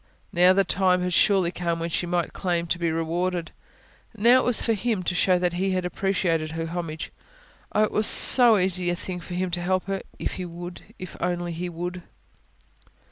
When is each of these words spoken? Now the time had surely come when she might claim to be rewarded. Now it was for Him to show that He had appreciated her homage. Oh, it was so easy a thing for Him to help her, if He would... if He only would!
Now 0.33 0.51
the 0.51 0.63
time 0.63 1.03
had 1.03 1.13
surely 1.13 1.51
come 1.51 1.79
when 1.79 1.91
she 1.91 2.07
might 2.07 2.33
claim 2.33 2.65
to 2.65 2.79
be 2.79 2.89
rewarded. 2.91 3.51
Now 4.17 4.39
it 4.39 4.43
was 4.45 4.59
for 4.59 4.73
Him 4.73 5.03
to 5.03 5.13
show 5.13 5.37
that 5.37 5.53
He 5.53 5.73
had 5.73 5.85
appreciated 5.85 6.53
her 6.53 6.65
homage. 6.65 7.11
Oh, 7.73 7.83
it 7.83 7.91
was 7.91 8.07
so 8.07 8.57
easy 8.57 8.89
a 8.89 8.95
thing 8.95 9.19
for 9.19 9.35
Him 9.35 9.51
to 9.51 9.61
help 9.61 9.83
her, 9.83 10.01
if 10.17 10.37
He 10.37 10.45
would... 10.45 10.81
if 10.97 11.11
He 11.11 11.19
only 11.21 11.69
would! 11.69 12.01